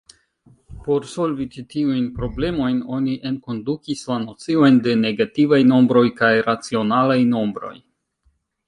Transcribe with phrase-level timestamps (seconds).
[0.85, 7.77] Por solvi ĉi-tiujn problemojn oni enkondukis la nociojn de negativaj nombroj kaj racionalaj nombroj.